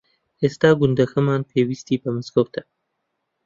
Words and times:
ئێستا 0.41 0.69
گوندەکەمان 0.79 1.41
پێویستی 1.51 2.01
بە 2.03 2.09
مزگەوتە. 2.15 2.61